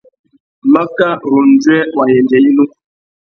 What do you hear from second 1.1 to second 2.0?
râ undjuê